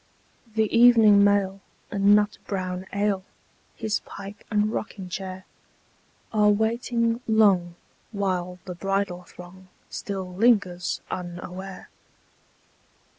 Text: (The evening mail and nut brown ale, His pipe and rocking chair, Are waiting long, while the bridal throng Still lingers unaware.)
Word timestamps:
(The 0.55 0.75
evening 0.75 1.23
mail 1.23 1.61
and 1.91 2.15
nut 2.15 2.39
brown 2.47 2.87
ale, 2.91 3.23
His 3.75 3.99
pipe 3.99 4.43
and 4.49 4.71
rocking 4.73 5.09
chair, 5.09 5.45
Are 6.33 6.49
waiting 6.49 7.21
long, 7.27 7.75
while 8.11 8.57
the 8.65 8.73
bridal 8.73 9.21
throng 9.21 9.67
Still 9.91 10.33
lingers 10.33 11.01
unaware.) 11.11 11.91